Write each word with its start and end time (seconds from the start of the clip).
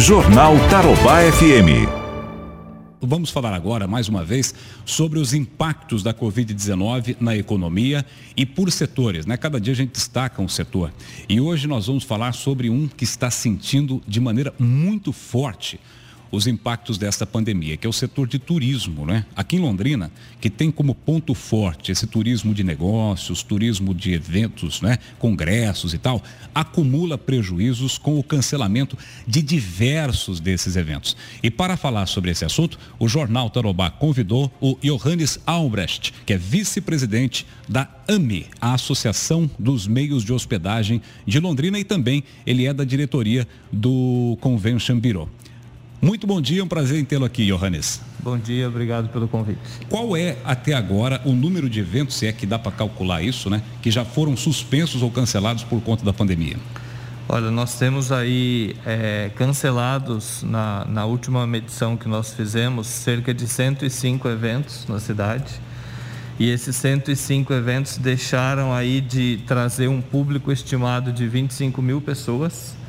Jornal 0.00 0.54
Tarobá 0.70 1.20
FM. 1.30 1.86
Vamos 3.02 3.28
falar 3.28 3.52
agora, 3.52 3.86
mais 3.86 4.08
uma 4.08 4.24
vez, 4.24 4.54
sobre 4.86 5.18
os 5.18 5.34
impactos 5.34 6.02
da 6.02 6.14
Covid-19 6.14 7.18
na 7.20 7.36
economia 7.36 8.04
e 8.34 8.46
por 8.46 8.72
setores. 8.72 9.26
Né? 9.26 9.36
Cada 9.36 9.60
dia 9.60 9.74
a 9.74 9.76
gente 9.76 9.92
destaca 9.92 10.40
um 10.40 10.48
setor. 10.48 10.90
E 11.28 11.38
hoje 11.38 11.66
nós 11.66 11.86
vamos 11.86 12.02
falar 12.02 12.32
sobre 12.32 12.70
um 12.70 12.88
que 12.88 13.04
está 13.04 13.30
sentindo 13.30 14.02
de 14.08 14.20
maneira 14.20 14.54
muito 14.58 15.12
forte 15.12 15.78
os 16.30 16.46
impactos 16.46 16.96
desta 16.96 17.26
pandemia, 17.26 17.76
que 17.76 17.86
é 17.86 17.90
o 17.90 17.92
setor 17.92 18.26
de 18.26 18.38
turismo, 18.38 19.04
né? 19.04 19.26
Aqui 19.34 19.56
em 19.56 19.60
Londrina, 19.60 20.10
que 20.40 20.48
tem 20.48 20.70
como 20.70 20.94
ponto 20.94 21.34
forte 21.34 21.90
esse 21.90 22.06
turismo 22.06 22.54
de 22.54 22.62
negócios, 22.62 23.42
turismo 23.42 23.94
de 23.94 24.12
eventos, 24.12 24.80
né? 24.80 24.98
Congressos 25.18 25.92
e 25.92 25.98
tal, 25.98 26.22
acumula 26.54 27.18
prejuízos 27.18 27.98
com 27.98 28.18
o 28.18 28.22
cancelamento 28.22 28.96
de 29.26 29.42
diversos 29.42 30.40
desses 30.40 30.76
eventos. 30.76 31.16
E 31.42 31.50
para 31.50 31.76
falar 31.76 32.06
sobre 32.06 32.30
esse 32.30 32.44
assunto, 32.44 32.78
o 32.98 33.08
Jornal 33.08 33.50
Tarobá 33.50 33.90
convidou 33.90 34.52
o 34.60 34.76
Johannes 34.82 35.38
Albrecht, 35.46 36.12
que 36.24 36.32
é 36.32 36.38
vice-presidente 36.38 37.46
da 37.68 37.88
AME, 38.08 38.46
a 38.60 38.74
Associação 38.74 39.50
dos 39.58 39.86
Meios 39.86 40.24
de 40.24 40.32
Hospedagem 40.32 41.00
de 41.26 41.38
Londrina 41.38 41.78
e 41.78 41.84
também 41.84 42.24
ele 42.46 42.66
é 42.66 42.74
da 42.74 42.84
diretoria 42.84 43.46
do 43.72 44.36
Convention 44.40 44.98
Bureau. 44.98 45.28
Muito 46.02 46.26
bom 46.26 46.40
dia, 46.40 46.64
um 46.64 46.66
prazer 46.66 46.98
em 46.98 47.04
tê-lo 47.04 47.26
aqui, 47.26 47.44
Johannes. 47.44 48.00
Bom 48.20 48.38
dia, 48.38 48.66
obrigado 48.66 49.10
pelo 49.10 49.28
convite. 49.28 49.60
Qual 49.86 50.16
é, 50.16 50.38
até 50.46 50.72
agora, 50.72 51.20
o 51.26 51.32
número 51.32 51.68
de 51.68 51.80
eventos, 51.80 52.16
se 52.16 52.26
é 52.26 52.32
que 52.32 52.46
dá 52.46 52.58
para 52.58 52.72
calcular 52.72 53.22
isso, 53.22 53.50
né? 53.50 53.62
Que 53.82 53.90
já 53.90 54.02
foram 54.02 54.34
suspensos 54.34 55.02
ou 55.02 55.10
cancelados 55.10 55.62
por 55.62 55.78
conta 55.82 56.02
da 56.02 56.12
pandemia? 56.12 56.56
Olha, 57.28 57.50
nós 57.50 57.78
temos 57.78 58.10
aí 58.10 58.74
é, 58.86 59.30
cancelados 59.36 60.42
na, 60.42 60.86
na 60.86 61.04
última 61.04 61.46
medição 61.46 61.98
que 61.98 62.08
nós 62.08 62.32
fizemos 62.32 62.86
cerca 62.86 63.34
de 63.34 63.46
105 63.46 64.26
eventos 64.26 64.86
na 64.88 64.98
cidade. 64.98 65.52
E 66.38 66.48
esses 66.48 66.76
105 66.76 67.52
eventos 67.52 67.98
deixaram 67.98 68.72
aí 68.72 69.02
de 69.02 69.40
trazer 69.46 69.88
um 69.88 70.00
público 70.00 70.50
estimado 70.50 71.12
de 71.12 71.28
25 71.28 71.82
mil 71.82 72.00
pessoas 72.00 72.79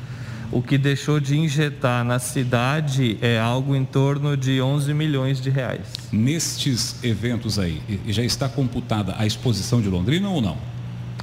o 0.52 0.60
que 0.60 0.76
deixou 0.76 1.18
de 1.18 1.36
injetar 1.36 2.04
na 2.04 2.18
cidade 2.18 3.16
é 3.22 3.40
algo 3.40 3.74
em 3.74 3.84
torno 3.84 4.36
de 4.36 4.60
11 4.60 4.92
milhões 4.92 5.40
de 5.40 5.48
reais. 5.48 5.86
Nestes 6.12 7.02
eventos 7.02 7.58
aí, 7.58 7.80
já 8.08 8.22
está 8.22 8.48
computada 8.48 9.14
a 9.18 9.26
exposição 9.26 9.80
de 9.80 9.88
Londrina 9.88 10.28
ou 10.28 10.42
não? 10.42 10.58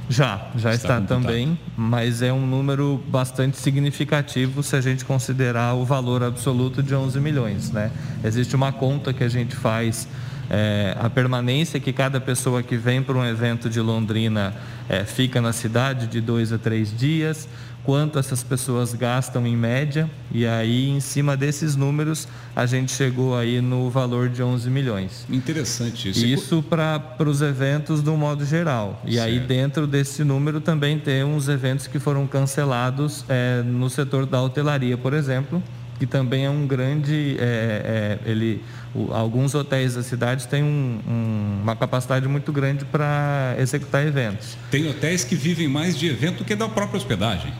Já, 0.08 0.50
já 0.56 0.74
está, 0.74 0.98
está 0.98 1.00
também, 1.00 1.56
mas 1.76 2.20
é 2.20 2.32
um 2.32 2.44
número 2.44 3.00
bastante 3.06 3.56
significativo 3.56 4.60
se 4.60 4.74
a 4.74 4.80
gente 4.80 5.04
considerar 5.04 5.74
o 5.74 5.84
valor 5.84 6.24
absoluto 6.24 6.82
de 6.82 6.92
11 6.92 7.20
milhões. 7.20 7.70
Né? 7.70 7.92
Existe 8.24 8.56
uma 8.56 8.72
conta 8.72 9.12
que 9.12 9.22
a 9.22 9.28
gente 9.28 9.54
faz 9.54 10.08
é, 10.50 10.96
a 10.98 11.08
permanência 11.08 11.78
que 11.78 11.92
cada 11.92 12.20
pessoa 12.20 12.60
que 12.60 12.76
vem 12.76 13.00
para 13.02 13.16
um 13.16 13.24
evento 13.24 13.70
de 13.70 13.80
Londrina 13.80 14.52
é, 14.88 15.04
fica 15.04 15.40
na 15.40 15.52
cidade 15.52 16.08
de 16.08 16.20
dois 16.20 16.52
a 16.52 16.58
três 16.58 16.94
dias, 16.94 17.48
quanto 17.84 18.18
essas 18.18 18.42
pessoas 18.42 18.92
gastam 18.92 19.46
em 19.46 19.56
média, 19.56 20.10
e 20.30 20.46
aí 20.46 20.88
em 20.88 21.00
cima 21.00 21.36
desses 21.36 21.76
números 21.76 22.26
a 22.54 22.66
gente 22.66 22.92
chegou 22.92 23.36
aí 23.36 23.60
no 23.60 23.88
valor 23.88 24.28
de 24.28 24.42
11 24.42 24.68
milhões. 24.68 25.24
Interessante 25.30 26.10
isso. 26.10 26.26
Isso 26.26 26.62
para 26.62 27.00
os 27.26 27.40
eventos 27.40 28.02
do 28.02 28.16
modo 28.16 28.44
geral. 28.44 29.00
E 29.06 29.14
certo. 29.14 29.26
aí 29.26 29.38
dentro 29.38 29.86
desse 29.86 30.24
número 30.24 30.60
também 30.60 30.98
tem 30.98 31.24
uns 31.24 31.48
eventos 31.48 31.86
que 31.86 31.98
foram 31.98 32.26
cancelados 32.26 33.24
é, 33.28 33.62
no 33.62 33.88
setor 33.88 34.26
da 34.26 34.42
hotelaria, 34.42 34.98
por 34.98 35.14
exemplo, 35.14 35.62
que 36.00 36.06
também 36.06 36.46
é 36.46 36.50
um 36.50 36.66
grande, 36.66 37.36
é, 37.38 38.18
é, 38.24 38.30
ele, 38.30 38.64
o, 38.94 39.12
alguns 39.12 39.54
hotéis 39.54 39.96
da 39.96 40.02
cidade 40.02 40.48
têm 40.48 40.62
um, 40.62 40.98
um, 41.06 41.60
uma 41.62 41.76
capacidade 41.76 42.26
muito 42.26 42.50
grande 42.50 42.86
para 42.86 43.54
executar 43.58 44.06
eventos. 44.06 44.56
Tem 44.70 44.88
hotéis 44.88 45.24
que 45.24 45.36
vivem 45.36 45.68
mais 45.68 45.98
de 45.98 46.08
evento 46.08 46.38
do 46.38 46.44
que 46.46 46.56
da 46.56 46.70
própria 46.70 46.96
hospedagem. 46.96 47.52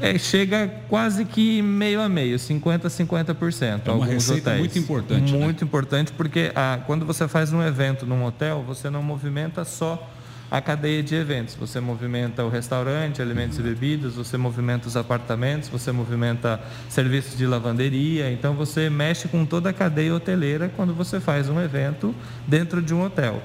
É, 0.00 0.18
chega 0.18 0.66
quase 0.88 1.24
que 1.24 1.62
meio 1.62 2.00
a 2.00 2.08
meio, 2.08 2.36
50% 2.36 2.84
a 2.84 2.88
50%. 2.88 3.80
É 3.86 3.90
uma 3.92 4.06
receita 4.06 4.50
hotéis. 4.50 4.58
muito 4.58 4.78
importante. 4.80 5.32
Né? 5.32 5.38
Muito 5.38 5.60
né? 5.60 5.68
importante, 5.68 6.12
porque 6.12 6.50
ah, 6.56 6.80
quando 6.84 7.06
você 7.06 7.28
faz 7.28 7.52
um 7.52 7.62
evento 7.62 8.04
num 8.04 8.24
hotel, 8.24 8.64
você 8.66 8.90
não 8.90 9.04
movimenta 9.04 9.64
só 9.64 10.04
a 10.50 10.60
cadeia 10.60 11.02
de 11.02 11.14
eventos. 11.14 11.54
Você 11.54 11.80
movimenta 11.80 12.44
o 12.44 12.48
restaurante, 12.48 13.20
alimentos 13.20 13.58
e 13.58 13.62
bebidas, 13.62 14.14
você 14.14 14.36
movimenta 14.36 14.88
os 14.88 14.96
apartamentos, 14.96 15.68
você 15.68 15.92
movimenta 15.92 16.60
serviços 16.88 17.36
de 17.36 17.46
lavanderia. 17.46 18.30
Então 18.30 18.54
você 18.54 18.88
mexe 18.88 19.28
com 19.28 19.44
toda 19.44 19.70
a 19.70 19.72
cadeia 19.72 20.14
hoteleira 20.14 20.70
quando 20.74 20.94
você 20.94 21.20
faz 21.20 21.48
um 21.48 21.60
evento 21.60 22.14
dentro 22.46 22.80
de 22.80 22.94
um 22.94 23.04
hotel. 23.04 23.42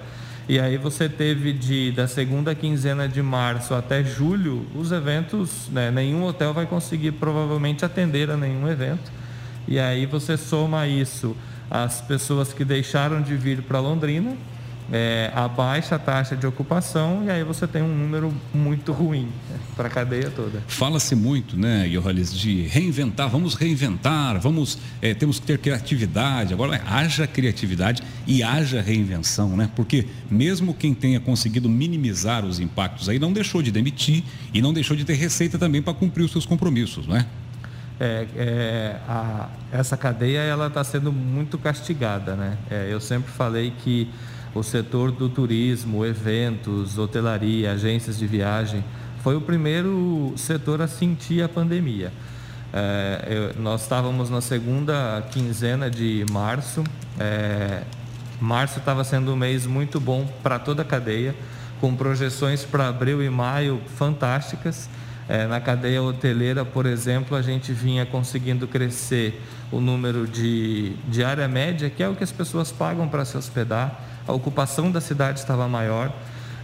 E 0.47 0.59
aí 0.59 0.77
você 0.77 1.07
teve 1.07 1.53
de 1.53 1.91
da 1.93 2.05
segunda 2.05 2.53
quinzena 2.53 3.07
de 3.07 3.21
março 3.21 3.73
até 3.73 4.03
julho 4.03 4.65
os 4.75 4.91
eventos, 4.91 5.69
né, 5.69 5.89
nenhum 5.89 6.25
hotel 6.25 6.53
vai 6.53 6.65
conseguir 6.65 7.13
provavelmente 7.13 7.85
atender 7.85 8.29
a 8.29 8.35
nenhum 8.35 8.67
evento. 8.67 9.09
E 9.65 9.79
aí 9.79 10.05
você 10.05 10.35
soma 10.35 10.85
isso 10.85 11.35
as 11.71 12.01
pessoas 12.01 12.51
que 12.51 12.65
deixaram 12.65 13.21
de 13.21 13.35
vir 13.37 13.61
para 13.61 13.79
Londrina, 13.79 14.35
é, 14.91 15.31
a 15.35 15.47
baixa 15.47 15.97
taxa 15.97 16.35
de 16.35 16.45
ocupação 16.45 17.23
e 17.25 17.29
aí 17.29 17.43
você 17.43 17.67
tem 17.67 17.81
um 17.81 17.95
número 17.95 18.33
muito 18.53 18.91
ruim 18.91 19.25
né, 19.49 19.57
para 19.75 19.87
a 19.87 19.91
cadeia 19.91 20.29
toda. 20.29 20.61
Fala-se 20.67 21.15
muito, 21.15 21.57
né, 21.57 21.87
Johannes, 21.87 22.33
de 22.33 22.63
reinventar, 22.67 23.29
vamos 23.29 23.55
reinventar, 23.55 24.39
vamos, 24.39 24.77
é, 25.01 25.13
temos 25.13 25.39
que 25.39 25.45
ter 25.45 25.57
criatividade. 25.57 26.53
Agora, 26.53 26.81
haja 26.85 27.25
criatividade 27.27 28.03
e 28.27 28.43
haja 28.43 28.81
reinvenção, 28.81 29.55
né? 29.55 29.69
Porque 29.75 30.07
mesmo 30.29 30.73
quem 30.73 30.93
tenha 30.93 31.19
conseguido 31.19 31.69
minimizar 31.69 32.45
os 32.45 32.59
impactos 32.59 33.09
aí 33.09 33.19
não 33.19 33.33
deixou 33.33 33.61
de 33.61 33.71
demitir 33.71 34.23
e 34.53 34.61
não 34.61 34.73
deixou 34.73 34.95
de 34.95 35.05
ter 35.05 35.13
receita 35.13 35.57
também 35.57 35.81
para 35.81 35.93
cumprir 35.93 36.23
os 36.23 36.31
seus 36.31 36.45
compromissos, 36.45 37.07
né? 37.07 37.25
É, 37.99 38.27
é, 38.35 38.95
a, 39.07 39.49
essa 39.71 39.95
cadeia 39.95 40.39
ela 40.39 40.67
está 40.67 40.83
sendo 40.83 41.11
muito 41.11 41.57
castigada, 41.57 42.35
né? 42.35 42.57
É, 42.69 42.87
eu 42.91 42.99
sempre 42.99 43.31
falei 43.31 43.71
que 43.83 44.09
o 44.53 44.61
setor 44.61 45.11
do 45.11 45.29
turismo, 45.29 46.05
eventos, 46.05 46.97
hotelaria, 46.97 47.71
agências 47.71 48.17
de 48.17 48.27
viagem, 48.27 48.83
foi 49.21 49.35
o 49.35 49.41
primeiro 49.41 50.33
setor 50.35 50.81
a 50.81 50.87
sentir 50.87 51.41
a 51.41 51.49
pandemia. 51.49 52.11
É, 52.71 53.27
eu, 53.29 53.61
nós 53.61 53.83
estávamos 53.83 54.29
na 54.29 54.41
segunda 54.41 55.23
quinzena 55.31 55.89
de 55.89 56.25
março. 56.31 56.83
É, 57.19 57.83
março 58.41 58.79
estava 58.79 59.03
sendo 59.03 59.31
um 59.31 59.35
mês 59.35 59.65
muito 59.65 59.99
bom 59.99 60.27
para 60.43 60.59
toda 60.59 60.81
a 60.81 60.85
cadeia, 60.85 61.35
com 61.79 61.95
projeções 61.95 62.63
para 62.65 62.87
abril 62.87 63.23
e 63.23 63.29
maio 63.29 63.81
fantásticas. 63.95 64.89
É, 65.27 65.47
na 65.47 65.61
cadeia 65.61 66.01
hoteleira, 66.01 66.65
por 66.65 66.85
exemplo, 66.85 67.37
a 67.37 67.41
gente 67.41 67.71
vinha 67.71 68.05
conseguindo 68.05 68.67
crescer 68.67 69.41
o 69.71 69.79
número 69.79 70.27
de, 70.27 70.93
de 71.07 71.23
área 71.23 71.47
média, 71.47 71.89
que 71.89 72.03
é 72.03 72.09
o 72.09 72.15
que 72.15 72.23
as 72.23 72.31
pessoas 72.31 72.71
pagam 72.71 73.07
para 73.07 73.23
se 73.23 73.37
hospedar 73.37 74.13
a 74.27 74.31
ocupação 74.31 74.89
da 74.89 75.01
cidade 75.01 75.39
estava 75.39 75.67
maior, 75.67 76.13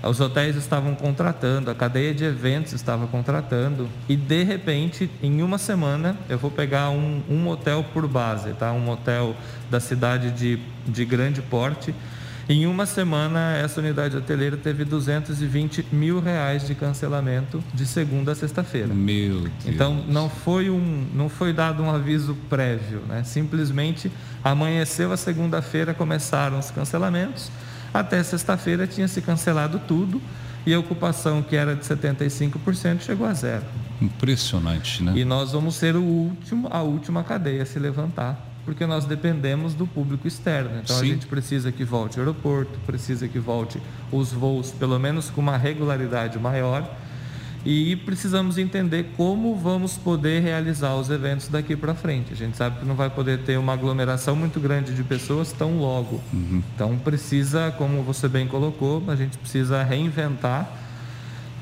os 0.01 0.21
hotéis 0.21 0.55
estavam 0.55 0.95
contratando, 0.95 1.69
a 1.69 1.75
cadeia 1.75 2.13
de 2.13 2.23
eventos 2.23 2.71
estava 2.71 3.05
contratando 3.05 3.89
e 4.07 4.15
de 4.15 4.43
repente, 4.43 5.09
em 5.21 5.41
uma 5.41 5.57
semana, 5.57 6.15
eu 6.29 6.37
vou 6.37 6.49
pegar 6.49 6.89
um, 6.89 7.21
um 7.29 7.49
hotel 7.49 7.83
por 7.93 8.07
base, 8.07 8.53
tá? 8.53 8.71
um 8.71 8.89
hotel 8.89 9.35
da 9.69 9.81
cidade 9.81 10.31
de, 10.31 10.59
de 10.87 11.03
grande 11.03 11.41
porte. 11.41 11.93
Em 12.49 12.65
uma 12.65 12.87
semana, 12.87 13.55
essa 13.57 13.79
unidade 13.79 14.17
hoteleira 14.17 14.57
teve 14.57 14.83
220 14.83 15.85
mil 15.91 16.19
reais 16.19 16.65
de 16.65 16.73
cancelamento 16.73 17.63
de 17.75 17.85
segunda 17.85 18.31
a 18.31 18.35
sexta-feira. 18.35 18.91
Meu 18.91 19.41
Deus. 19.41 19.51
Então, 19.67 20.03
não 20.07 20.27
foi, 20.27 20.67
um, 20.67 21.07
não 21.13 21.29
foi 21.29 21.53
dado 21.53 21.83
um 21.83 21.91
aviso 21.91 22.35
prévio, 22.49 23.01
né? 23.07 23.23
simplesmente 23.23 24.11
Amanheceu 24.43 25.11
a 25.11 25.17
segunda-feira, 25.17 25.93
começaram 25.93 26.59
os 26.59 26.71
cancelamentos. 26.71 27.51
Até 27.93 28.23
sexta-feira 28.23 28.87
tinha 28.87 29.07
se 29.07 29.21
cancelado 29.21 29.81
tudo 29.87 30.21
e 30.65 30.73
a 30.73 30.79
ocupação, 30.79 31.41
que 31.41 31.55
era 31.55 31.75
de 31.75 31.83
75%, 31.83 33.01
chegou 33.01 33.27
a 33.27 33.33
zero. 33.33 33.65
Impressionante, 34.01 35.03
né? 35.03 35.13
E 35.15 35.25
nós 35.25 35.51
vamos 35.51 35.75
ser 35.75 35.95
o 35.95 36.03
último, 36.03 36.67
a 36.71 36.81
última 36.81 37.23
cadeia 37.23 37.63
a 37.63 37.65
se 37.65 37.79
levantar, 37.79 38.48
porque 38.69 38.85
nós 38.85 39.03
dependemos 39.03 39.73
do 39.73 39.87
público 39.87 40.27
externo. 40.27 40.79
Então 40.83 40.95
Sim. 40.95 41.01
a 41.01 41.07
gente 41.07 41.25
precisa 41.25 41.71
que 41.71 41.83
volte 41.83 42.17
o 42.17 42.19
aeroporto, 42.19 42.77
precisa 42.85 43.27
que 43.27 43.39
volte 43.39 43.81
os 44.11 44.31
voos, 44.31 44.69
pelo 44.69 44.99
menos 44.99 45.31
com 45.31 45.41
uma 45.41 45.57
regularidade 45.57 46.37
maior 46.37 46.87
e 47.65 47.95
precisamos 47.95 48.59
entender 48.59 49.07
como 49.17 49.55
vamos 49.55 49.97
poder 49.97 50.43
realizar 50.43 50.93
os 50.93 51.09
eventos 51.09 51.47
daqui 51.47 51.75
para 51.75 51.95
frente. 51.95 52.31
A 52.31 52.35
gente 52.35 52.55
sabe 52.55 52.77
que 52.77 52.85
não 52.85 52.93
vai 52.93 53.09
poder 53.09 53.39
ter 53.39 53.57
uma 53.57 53.73
aglomeração 53.73 54.35
muito 54.35 54.59
grande 54.59 54.93
de 54.93 55.03
pessoas 55.03 55.51
tão 55.51 55.79
logo. 55.79 56.21
Uhum. 56.31 56.61
Então 56.75 56.95
precisa, 56.99 57.73
como 57.75 58.03
você 58.03 58.27
bem 58.27 58.47
colocou, 58.47 59.03
a 59.07 59.15
gente 59.15 59.35
precisa 59.35 59.81
reinventar 59.81 60.71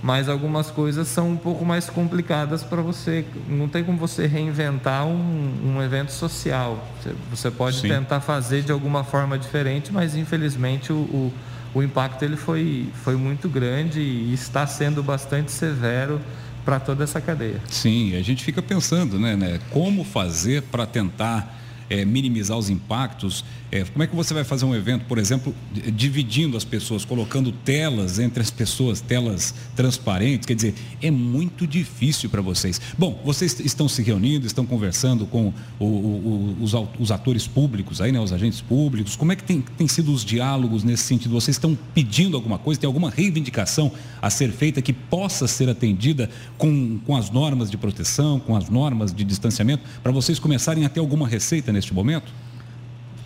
mas 0.02 0.30
algumas 0.30 0.70
coisas 0.70 1.08
são 1.08 1.32
um 1.32 1.38
pouco 1.38 1.66
mais 1.66 1.90
complicadas 1.90 2.64
para 2.64 2.82
você. 2.82 3.26
Não 3.48 3.68
tem 3.68 3.84
como 3.84 3.98
você 3.98 4.28
reinventar 4.28 5.06
um, 5.06 5.76
um 5.76 5.82
evento 5.82 6.12
social. 6.12 6.86
Você, 7.02 7.16
você 7.32 7.52
pode 7.52 7.78
Sim. 7.78 7.90
tentar 7.90 8.20
fazer 8.22 8.62
de 8.62 8.72
alguma 8.72 9.04
forma 9.04 9.38
diferente, 9.38 9.92
mas 9.92 10.16
infelizmente 10.16 10.94
o, 10.94 10.98
o, 10.98 11.34
o, 11.74 11.84
impacto 11.84 12.24
ele 12.24 12.38
foi, 12.38 12.88
foi 13.04 13.16
muito 13.16 13.50
grande 13.50 14.00
e 14.00 14.34
está 14.34 14.68
sendo 14.68 15.02
bastante 15.02 15.52
severo 15.52 16.22
para 16.64 16.80
toda 16.80 17.04
essa 17.04 17.20
cadeia. 17.20 17.62
Sim, 17.68 18.16
a 18.16 18.22
gente 18.22 18.44
fica 18.44 18.62
pensando, 18.62 19.18
né, 19.18 19.36
né 19.36 19.60
como 19.72 20.04
fazer 20.04 20.62
para 20.64 20.86
tentar 20.86 21.56
é, 21.90 22.06
minimizar 22.06 22.58
os 22.58 22.70
impactos 22.70 23.44
é, 23.70 23.84
como 23.84 24.02
é 24.02 24.08
que 24.08 24.16
você 24.16 24.34
vai 24.34 24.46
fazer 24.46 24.64
um 24.64 24.74
evento, 24.74 25.04
por 25.06 25.18
exemplo, 25.18 25.54
dividindo 25.94 26.56
as 26.56 26.64
pessoas, 26.64 27.04
colocando 27.04 27.52
telas 27.52 28.18
entre 28.18 28.42
as 28.42 28.50
pessoas, 28.50 29.02
telas 29.02 29.54
transparentes? 29.76 30.46
Quer 30.46 30.56
dizer, 30.56 30.74
é 31.02 31.12
muito 31.12 31.68
difícil 31.68 32.30
para 32.30 32.42
vocês. 32.42 32.80
Bom, 32.98 33.22
vocês 33.26 33.60
estão 33.60 33.90
se 33.90 34.02
reunindo, 34.02 34.48
estão 34.48 34.66
conversando 34.66 35.26
com 35.26 35.54
o, 35.78 35.86
o, 35.86 36.58
os, 36.62 36.74
os, 36.98 37.12
atores 37.12 37.46
públicos, 37.46 38.00
aí, 38.00 38.10
né, 38.10 38.22
os 38.22 38.32
agentes 38.32 38.62
públicos. 38.62 39.18
Como 39.18 39.34
é 39.34 39.36
que 39.36 39.44
tem, 39.44 39.62
tem 39.78 39.88
sido 39.88 40.14
os 40.14 40.24
diálogos 40.24 40.86
nesse 40.86 41.04
sentido? 41.04 41.34
Vocês 41.34 41.56
estão 41.56 41.78
pedindo 41.94 42.38
alguma 42.38 42.58
coisa? 42.58 42.80
Tem 42.80 42.88
alguma 42.88 43.10
reivindicação 43.10 43.92
a 44.22 44.30
ser 44.30 44.50
feita 44.52 44.82
que 44.82 44.94
possa 44.94 45.46
ser 45.46 45.68
atendida 45.68 46.30
com, 46.58 47.00
com 47.06 47.18
as 47.18 47.30
normas 47.30 47.70
de 47.70 47.76
proteção, 47.76 48.40
com 48.40 48.56
as 48.56 48.70
normas 48.70 49.14
de 49.14 49.26
distanciamento, 49.26 49.84
para 50.02 50.12
vocês 50.14 50.40
começarem 50.40 50.86
a 50.86 50.90
ter 50.90 51.02
alguma 51.02 51.28
receita 51.28 51.70
neste 51.78 51.94
momento? 51.94 52.32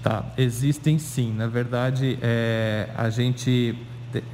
Tá, 0.04 0.26
existem 0.38 1.00
sim. 1.00 1.34
Na 1.34 1.48
verdade, 1.48 2.20
é, 2.22 2.90
a 2.98 3.10
gente, 3.10 3.76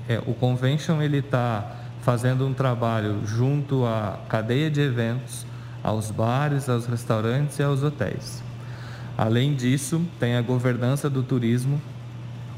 é, 0.10 0.20
o 0.26 0.34
convention 0.34 1.02
ele 1.02 1.20
está 1.20 1.76
fazendo 2.02 2.46
um 2.48 2.54
trabalho 2.54 3.22
junto 3.26 3.86
à 3.86 4.20
cadeia 4.28 4.72
de 4.72 4.82
eventos, 4.82 5.46
aos 5.84 6.10
bares, 6.10 6.68
aos 6.68 6.86
restaurantes 6.86 7.60
e 7.60 7.64
aos 7.64 7.84
hotéis. 7.84 8.42
Além 9.18 9.54
disso, 9.54 10.02
tem 10.20 10.36
a 10.36 10.42
governança 10.42 11.10
do 11.10 11.22
turismo, 11.22 11.82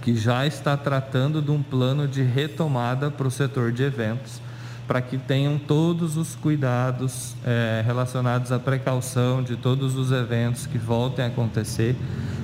que 0.01 0.15
já 0.15 0.45
está 0.45 0.77
tratando 0.77 1.41
de 1.41 1.51
um 1.51 1.61
plano 1.61 2.07
de 2.07 2.21
retomada 2.21 3.11
para 3.11 3.27
o 3.27 3.31
setor 3.31 3.71
de 3.71 3.83
eventos, 3.83 4.41
para 4.89 5.03
que 5.03 5.19
tenham 5.19 5.59
todos 5.59 6.17
os 6.17 6.33
cuidados 6.33 7.35
é, 7.45 7.83
relacionados 7.85 8.51
à 8.51 8.57
precaução 8.57 9.43
de 9.43 9.55
todos 9.55 9.95
os 9.95 10.11
eventos 10.11 10.65
que 10.65 10.79
voltem 10.79 11.23
a 11.23 11.27
acontecer 11.27 11.95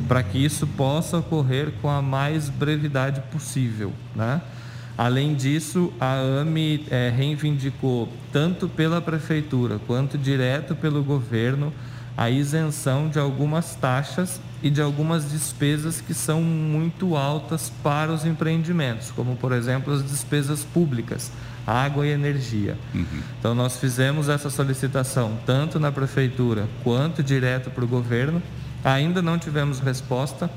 para 0.07 0.21
que 0.21 0.38
isso 0.38 0.68
possa 0.68 1.18
ocorrer 1.18 1.71
com 1.81 1.89
a 1.89 2.03
mais 2.03 2.47
brevidade 2.47 3.19
possível. 3.31 3.92
Né? 4.15 4.39
Além 4.95 5.33
disso, 5.33 5.92
a 6.00 6.13
AME 6.13 6.86
é, 6.92 7.09
reivindicou, 7.09 8.09
tanto 8.31 8.69
pela 8.69 9.01
prefeitura 9.01 9.80
quanto 9.88 10.15
direto 10.15 10.75
pelo 10.75 11.03
governo, 11.03 11.74
a 12.15 12.30
isenção 12.30 13.09
de 13.09 13.18
algumas 13.18 13.75
taxas 13.75 14.39
e 14.62 14.69
de 14.69 14.83
algumas 14.83 15.31
despesas 15.31 16.00
que 16.00 16.13
são 16.13 16.44
muito 16.44 17.18
altas 17.18 17.71
para 17.81 18.13
os 18.13 18.24
empreendimentos, 18.24 19.09
como, 19.09 19.36
por 19.36 19.51
exemplo, 19.51 19.91
as 19.91 20.03
despesas 20.03 20.63
públicas, 20.63 21.31
água 21.65 22.06
e 22.06 22.12
energia. 22.12 22.77
Uhum. 22.94 23.06
Então, 23.39 23.56
nós 23.56 23.77
fizemos 23.77 24.29
essa 24.29 24.50
solicitação 24.50 25.38
tanto 25.45 25.79
na 25.79 25.91
prefeitura 25.91 26.67
quanto 26.83 27.23
direto 27.23 27.69
para 27.69 27.83
o 27.83 27.88
governo 27.88 28.41
Ainda 28.85 29.19
não 29.19 29.39
tivemos 29.39 29.79
resposta, 29.79 30.47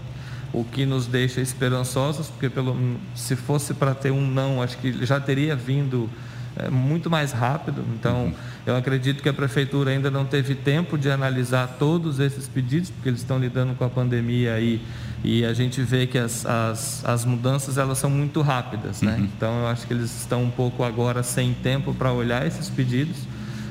o 0.53 0.63
que 0.63 0.85
nos 0.85 1.07
deixa 1.07 1.41
esperançosos, 1.41 2.27
porque 2.29 2.51
pelo, 2.51 2.77
se 3.15 3.35
fosse 3.35 3.73
para 3.73 3.95
ter 3.95 4.11
um 4.11 4.21
não, 4.21 4.63
acho 4.63 4.77
que 4.77 5.07
já 5.07 5.19
teria 5.19 5.57
vindo 5.57 6.11
é, 6.55 6.69
muito 6.69 7.09
mais 7.09 7.33
rápido. 7.33 7.83
Então, 7.95 8.27
uhum. 8.27 8.35
eu 8.67 8.77
acredito 8.77 9.23
que 9.23 9.31
a 9.31 9.33
prefeitura 9.33 9.93
ainda 9.93 10.11
não 10.11 10.27
teve 10.27 10.55
tempo 10.55 10.99
de 10.99 11.11
analisar 11.11 11.77
todos 11.79 12.21
esses 12.21 12.47
pedidos, 12.47 12.91
porque 12.91 13.09
eles 13.09 13.21
estão 13.21 13.39
lidando 13.39 13.75
com 13.75 13.85
a 13.85 13.89
pandemia 13.89 14.53
aí 14.53 14.75
e 14.75 15.08
a 15.47 15.53
gente 15.53 15.83
vê 15.83 16.07
que 16.07 16.17
as, 16.17 16.47
as, 16.47 17.05
as 17.05 17.25
mudanças 17.25 17.77
elas 17.77 17.99
são 17.99 18.11
muito 18.11 18.41
rápidas, 18.41 19.03
né? 19.03 19.17
Uhum. 19.17 19.25
Então, 19.25 19.61
eu 19.61 19.67
acho 19.67 19.87
que 19.87 19.93
eles 19.93 20.21
estão 20.21 20.45
um 20.45 20.51
pouco 20.51 20.85
agora 20.85 21.23
sem 21.23 21.55
tempo 21.55 21.93
para 21.93 22.13
olhar 22.13 22.47
esses 22.47 22.69
pedidos, 22.69 23.17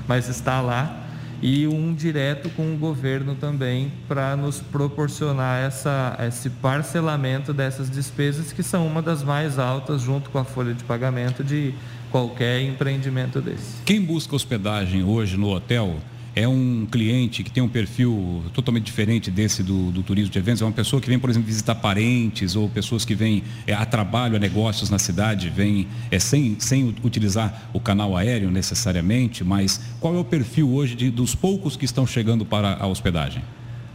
mas 0.08 0.28
está 0.28 0.62
lá 0.62 1.04
e 1.42 1.68
um 1.68 1.94
direto 1.94 2.50
com 2.50 2.74
o 2.74 2.78
governo 2.78 3.36
também 3.36 3.92
para 4.08 4.36
nos 4.36 4.60
proporcionar 4.60 5.64
essa, 5.64 6.18
esse 6.28 6.50
parcelamento 6.50 7.54
dessas 7.54 7.90
despesas 7.90 8.52
que 8.52 8.64
são 8.64 8.88
uma 8.88 9.02
das 9.02 9.24
mais 9.24 9.60
altas 9.60 10.02
junto 10.02 10.30
com 10.30 10.40
a 10.40 10.44
folha 10.44 10.74
de 10.74 10.84
pagamento 10.84 11.44
de 11.44 11.74
qualquer 12.12 12.62
empreendimento 12.62 13.40
desse. 13.40 13.82
Quem 13.86 14.02
busca 14.02 14.36
hospedagem 14.36 15.04
hoje 15.04 15.38
no 15.38 15.50
hotel 15.50 15.98
é 16.38 16.48
um 16.48 16.86
cliente 16.86 17.44
que 17.44 17.50
tem 17.50 17.64
um 17.64 17.68
perfil 17.68 18.44
totalmente 18.54 18.84
diferente 18.84 19.32
desse 19.32 19.64
do, 19.64 19.92
do, 19.92 20.04
turismo 20.04 20.32
de 20.32 20.38
eventos, 20.38 20.62
é 20.62 20.66
uma 20.66 20.72
pessoa 20.72 21.02
que 21.02 21.10
vem, 21.10 21.18
por 21.18 21.32
exemplo, 21.32 21.48
visitar 21.48 21.74
parentes 21.74 22.56
ou 22.56 22.70
pessoas 22.70 23.04
que 23.04 23.16
vêm 23.16 23.44
é, 23.66 23.74
a 23.74 23.84
trabalho, 23.84 24.36
a 24.36 24.40
negócios 24.40 24.92
na 24.92 25.00
cidade, 25.00 25.50
vêm 25.50 25.88
é, 26.12 26.20
sem, 26.20 26.56
sem 26.60 26.96
utilizar 27.04 27.70
o 27.74 27.80
canal 27.80 28.16
aéreo 28.16 28.52
necessariamente, 28.52 29.44
mas 29.44 29.82
qual 30.00 30.16
é 30.16 30.20
o 30.20 30.24
perfil 30.24 30.70
hoje 30.70 30.94
de, 30.96 31.10
dos 31.10 31.34
poucos 31.34 31.76
que 31.76 31.86
estão 31.86 32.06
chegando 32.06 32.46
para 32.46 32.76
a 32.76 32.86
hospedagem? 32.86 33.44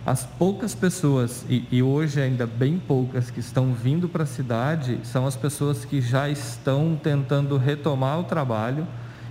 As 0.04 0.24
poucas 0.24 0.74
pessoas, 0.74 1.46
e, 1.48 1.64
e 1.70 1.80
hoje 1.80 2.20
ainda 2.20 2.44
bem 2.44 2.76
poucas, 2.76 3.30
que 3.30 3.38
estão 3.38 3.72
vindo 3.72 4.08
para 4.08 4.24
a 4.24 4.26
cidade, 4.26 4.98
são 5.04 5.28
as 5.28 5.36
pessoas 5.36 5.84
que 5.84 6.00
já 6.00 6.28
estão 6.28 6.98
tentando 7.00 7.56
retomar 7.56 8.18
o 8.18 8.24
trabalho 8.24 8.84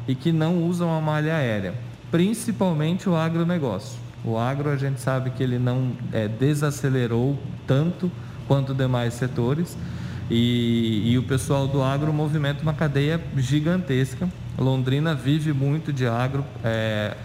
e 0.08 0.16
que 0.16 0.32
não 0.32 0.64
usam 0.64 0.90
a 0.90 1.02
malha 1.02 1.36
aérea 1.36 1.91
principalmente 2.12 3.10
o 3.10 3.16
agronegócio. 3.16 3.98
O 4.24 4.38
agro 4.38 4.70
a 4.70 4.76
gente 4.76 5.02
sabe 5.02 5.32
que 5.32 5.42
ele 5.42 5.58
não 5.58 5.94
é, 6.12 6.28
desacelerou 6.28 7.40
tanto 7.66 8.12
quanto 8.48 8.74
demais 8.74 9.16
setores 9.16 9.76
e, 10.30 11.12
e, 11.12 11.18
o 11.18 11.24
pessoal 11.24 11.68
do 11.68 11.82
agro 11.82 12.14
movimenta 12.14 12.62
uma 12.62 12.74
cadeia 12.74 13.20
gigantesca. 13.36 14.30
Londrina 14.58 15.14
vive 15.14 15.52
muito 15.52 15.92
de 15.92 16.06
agro. 16.06 16.46
É, 16.64 17.18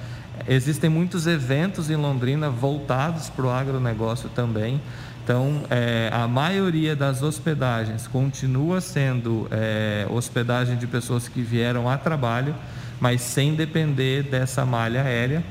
existem 0.48 0.90
muitos 0.90 1.26
eventos 1.26 1.88
em 1.90 1.96
Londrina 1.96 2.50
voltados 2.50 3.28
para 3.28 3.46
o 3.46 3.50
agronegócio 3.50 4.28
também. 4.30 4.80
Então, 5.26 5.64
é, 5.70 6.08
a 6.12 6.28
maioria 6.28 6.94
das 6.94 7.20
hospedagens 7.20 8.06
continua 8.06 8.80
sendo 8.80 9.48
é, 9.50 10.06
hospedagem 10.08 10.76
de 10.76 10.86
pessoas 10.86 11.26
que 11.26 11.42
vieram 11.42 11.90
a 11.90 11.98
trabalho 11.98 12.54
mas 13.00 13.20
sem 13.20 13.54
depender 13.54 14.22
dessa 14.22 14.64
malha 14.64 15.02
aérea. 15.02 15.44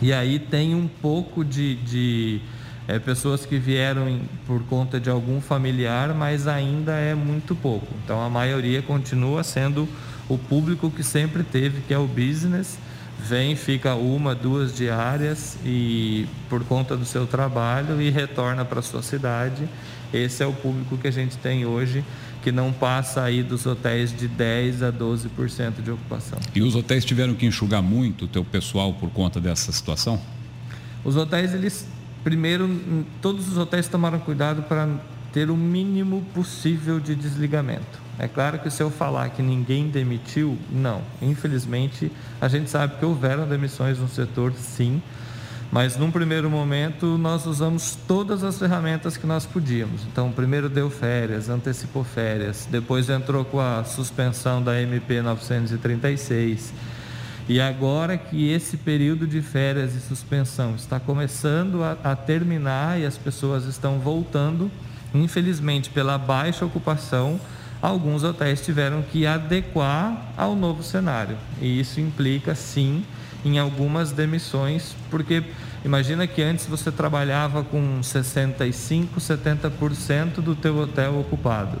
E 0.00 0.12
aí 0.12 0.38
tem 0.38 0.74
um 0.74 0.86
pouco 0.86 1.44
de, 1.44 1.76
de 1.76 2.40
é, 2.86 2.98
pessoas 2.98 3.46
que 3.46 3.58
vieram 3.58 4.08
em, 4.08 4.22
por 4.46 4.62
conta 4.64 5.00
de 5.00 5.08
algum 5.08 5.40
familiar, 5.40 6.14
mas 6.14 6.46
ainda 6.46 6.92
é 6.92 7.14
muito 7.14 7.54
pouco. 7.54 7.86
Então 8.04 8.22
a 8.22 8.28
maioria 8.28 8.82
continua 8.82 9.42
sendo 9.42 9.88
o 10.28 10.36
público 10.36 10.90
que 10.90 11.02
sempre 11.02 11.42
teve, 11.42 11.80
que 11.82 11.94
é 11.94 11.98
o 11.98 12.06
business. 12.06 12.78
Vem, 13.28 13.56
fica 13.56 13.96
uma, 13.96 14.36
duas 14.36 14.72
diárias 14.72 15.58
e 15.64 16.26
por 16.48 16.62
conta 16.62 16.96
do 16.96 17.04
seu 17.04 17.26
trabalho 17.26 18.00
e 18.00 18.08
retorna 18.08 18.64
para 18.64 18.78
a 18.78 18.82
sua 18.82 19.02
cidade. 19.02 19.68
Esse 20.14 20.44
é 20.44 20.46
o 20.46 20.52
público 20.52 20.96
que 20.96 21.08
a 21.08 21.10
gente 21.10 21.36
tem 21.38 21.66
hoje 21.66 22.04
que 22.40 22.52
não 22.52 22.72
passa 22.72 23.24
aí 23.24 23.42
dos 23.42 23.66
hotéis 23.66 24.16
de 24.16 24.28
10 24.28 24.84
a 24.84 24.92
12% 24.92 25.82
de 25.82 25.90
ocupação. 25.90 26.38
E 26.54 26.62
os 26.62 26.76
hotéis 26.76 27.04
tiveram 27.04 27.34
que 27.34 27.44
enxugar 27.44 27.82
muito 27.82 28.26
o 28.26 28.28
teu 28.28 28.44
pessoal 28.44 28.94
por 28.94 29.10
conta 29.10 29.40
dessa 29.40 29.72
situação? 29.72 30.20
Os 31.04 31.16
hotéis, 31.16 31.52
eles 31.52 31.84
primeiro, 32.22 33.04
todos 33.20 33.48
os 33.48 33.58
hotéis 33.58 33.88
tomaram 33.88 34.20
cuidado 34.20 34.62
para 34.62 34.88
ter 35.32 35.50
o 35.50 35.56
mínimo 35.56 36.24
possível 36.32 37.00
de 37.00 37.16
desligamento. 37.16 38.05
É 38.18 38.26
claro 38.26 38.58
que 38.58 38.70
se 38.70 38.82
eu 38.82 38.90
falar 38.90 39.28
que 39.30 39.42
ninguém 39.42 39.88
demitiu, 39.88 40.58
não. 40.70 41.02
Infelizmente, 41.20 42.10
a 42.40 42.48
gente 42.48 42.70
sabe 42.70 42.96
que 42.96 43.04
houveram 43.04 43.46
demissões 43.46 43.98
no 43.98 44.08
setor, 44.08 44.52
sim, 44.54 45.02
mas 45.70 45.96
num 45.96 46.10
primeiro 46.10 46.48
momento 46.48 47.18
nós 47.18 47.44
usamos 47.44 47.98
todas 48.06 48.42
as 48.42 48.58
ferramentas 48.58 49.16
que 49.16 49.26
nós 49.26 49.44
podíamos. 49.44 50.02
Então, 50.10 50.32
primeiro 50.32 50.68
deu 50.68 50.88
férias, 50.88 51.50
antecipou 51.50 52.04
férias, 52.04 52.66
depois 52.70 53.10
entrou 53.10 53.44
com 53.44 53.60
a 53.60 53.84
suspensão 53.84 54.62
da 54.62 54.80
MP 54.80 55.20
936. 55.20 56.72
E 57.48 57.60
agora 57.60 58.16
que 58.16 58.50
esse 58.50 58.76
período 58.76 59.26
de 59.26 59.40
férias 59.42 59.94
e 59.94 60.00
suspensão 60.00 60.74
está 60.74 60.98
começando 60.98 61.82
a, 61.84 61.96
a 62.02 62.16
terminar 62.16 62.98
e 62.98 63.04
as 63.04 63.16
pessoas 63.16 63.66
estão 63.66 63.98
voltando, 63.98 64.70
infelizmente 65.14 65.90
pela 65.90 66.18
baixa 66.18 66.64
ocupação, 66.64 67.38
alguns 67.80 68.22
hotéis 68.24 68.60
tiveram 68.60 69.02
que 69.02 69.26
adequar 69.26 70.32
ao 70.36 70.54
novo 70.54 70.82
cenário. 70.82 71.36
E 71.60 71.80
isso 71.80 72.00
implica 72.00 72.54
sim 72.54 73.04
em 73.44 73.58
algumas 73.58 74.12
demissões, 74.12 74.96
porque 75.10 75.42
imagina 75.84 76.26
que 76.26 76.42
antes 76.42 76.66
você 76.66 76.90
trabalhava 76.90 77.62
com 77.62 78.02
65, 78.02 79.20
70% 79.20 80.40
do 80.40 80.54
teu 80.54 80.78
hotel 80.78 81.20
ocupado. 81.20 81.80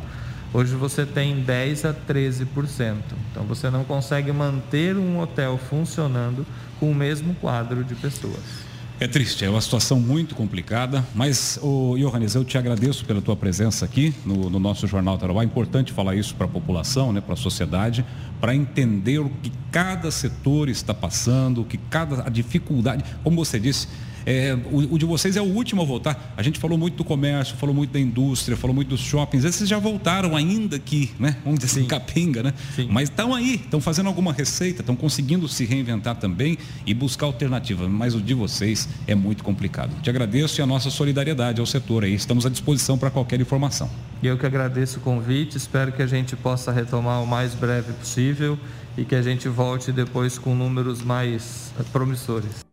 Hoje 0.54 0.74
você 0.74 1.04
tem 1.04 1.40
10 1.40 1.84
a 1.84 1.92
13%. 1.92 2.96
Então 3.30 3.44
você 3.44 3.68
não 3.68 3.84
consegue 3.84 4.32
manter 4.32 4.96
um 4.96 5.20
hotel 5.20 5.58
funcionando 5.58 6.46
com 6.78 6.90
o 6.90 6.94
mesmo 6.94 7.34
quadro 7.34 7.82
de 7.84 7.94
pessoas. 7.94 8.65
É 8.98 9.06
triste, 9.06 9.44
é 9.44 9.50
uma 9.50 9.60
situação 9.60 10.00
muito 10.00 10.34
complicada, 10.34 11.04
mas, 11.14 11.58
o 11.62 11.98
Johannes, 11.98 12.34
eu 12.34 12.42
te 12.46 12.56
agradeço 12.56 13.04
pela 13.04 13.20
tua 13.20 13.36
presença 13.36 13.84
aqui 13.84 14.14
no, 14.24 14.48
no 14.48 14.58
nosso 14.58 14.86
Jornal 14.86 15.18
Tarobá. 15.18 15.42
É 15.42 15.44
importante 15.44 15.92
falar 15.92 16.16
isso 16.16 16.34
para 16.34 16.46
a 16.46 16.48
população, 16.48 17.12
né, 17.12 17.20
para 17.20 17.34
a 17.34 17.36
sociedade, 17.36 18.06
para 18.40 18.54
entender 18.54 19.18
o 19.18 19.28
que 19.42 19.52
cada 19.70 20.10
setor 20.10 20.70
está 20.70 20.94
passando, 20.94 21.60
o 21.60 21.64
que 21.66 21.76
cada 21.76 22.26
a 22.26 22.30
dificuldade, 22.30 23.04
como 23.22 23.36
você 23.36 23.60
disse, 23.60 23.86
é, 24.26 24.58
o, 24.72 24.94
o, 24.94 24.98
de 24.98 25.04
vocês 25.04 25.36
é 25.36 25.40
o 25.40 25.44
último 25.44 25.82
a 25.82 25.84
voltar. 25.84 26.34
A 26.36 26.42
gente 26.42 26.58
falou 26.58 26.76
muito 26.76 26.96
do 26.96 27.04
comércio, 27.04 27.56
falou 27.56 27.72
muito 27.72 27.92
da 27.92 28.00
indústria, 28.00 28.56
falou 28.56 28.74
muito 28.74 28.88
dos 28.88 29.00
shoppings. 29.00 29.44
Esses 29.44 29.68
já 29.68 29.78
voltaram 29.78 30.34
ainda 30.34 30.74
aqui, 30.74 31.12
né? 31.16 31.36
Vamos 31.44 31.60
dizer 31.60 31.78
assim, 31.78 31.88
capenga, 31.88 32.42
né? 32.42 32.52
Sim. 32.74 32.88
Mas 32.90 33.08
estão 33.08 33.32
aí, 33.32 33.54
estão 33.54 33.80
fazendo 33.80 34.08
alguma 34.08 34.32
receita, 34.32 34.82
estão 34.82 34.96
conseguindo 34.96 35.46
se 35.46 35.64
reinventar 35.64 36.16
também 36.16 36.58
e 36.84 36.92
buscar 36.92 37.26
alternativas. 37.26 37.88
Mas 37.88 38.16
o 38.16 38.20
de 38.20 38.34
vocês 38.34 38.88
é 39.06 39.14
muito 39.14 39.44
complicado. 39.44 39.94
Te 40.02 40.10
agradeço 40.10 40.60
e 40.60 40.62
a 40.62 40.66
nossa 40.66 40.90
solidariedade 40.90 41.60
ao 41.60 41.66
setor 41.66 42.02
aí. 42.02 42.14
Estamos 42.14 42.44
à 42.44 42.50
disposição 42.50 42.98
para 42.98 43.10
qualquer 43.10 43.40
informação. 43.40 43.88
Eu 44.20 44.36
que 44.36 44.44
agradeço 44.44 44.98
o 44.98 45.02
convite, 45.02 45.56
espero 45.56 45.92
que 45.92 46.02
a 46.02 46.06
gente 46.06 46.34
possa 46.34 46.72
retomar 46.72 47.22
o 47.22 47.26
mais 47.26 47.54
breve 47.54 47.92
possível 47.92 48.58
e 48.98 49.04
que 49.04 49.14
a 49.14 49.22
gente 49.22 49.48
volte 49.48 49.92
depois 49.92 50.36
com 50.36 50.52
números 50.52 51.02
mais 51.02 51.72
promissores. 51.92 52.65